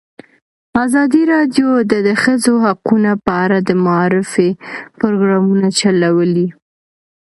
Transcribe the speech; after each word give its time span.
ازادي 0.85 1.23
راډیو 1.33 1.69
د 1.91 1.93
د 2.07 2.09
ښځو 2.21 2.53
حقونه 2.65 3.11
په 3.25 3.31
اړه 3.43 3.57
د 3.67 3.71
معارفې 3.85 4.49
پروګرامونه 4.99 5.67
چلولي. 5.79 6.47